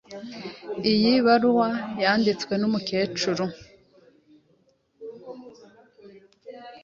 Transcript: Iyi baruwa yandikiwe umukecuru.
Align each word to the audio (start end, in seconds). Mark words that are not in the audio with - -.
Iyi 0.91 1.11
baruwa 1.25 1.69
yandikiwe 2.01 2.55
umukecuru. 2.69 3.43